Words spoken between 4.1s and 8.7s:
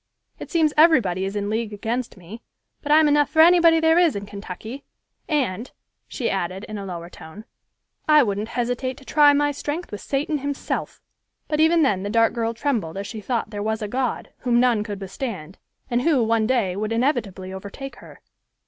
in Kentucky; and," she added, in a lower tone, "I wouldn't